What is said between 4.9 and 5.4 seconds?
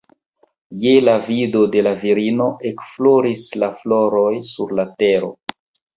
tero